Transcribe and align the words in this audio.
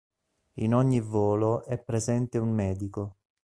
In 0.61 0.73
ogni 0.73 0.99
volo 0.99 1.63
è 1.63 1.77
presente 1.77 2.39
un 2.39 2.49
medico. 2.49 3.17